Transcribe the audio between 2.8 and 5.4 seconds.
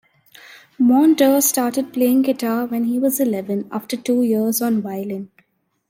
he was eleven, after two years on violin.